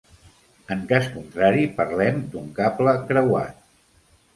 [0.75, 3.67] En cas contrari parlem d'un cable creuat.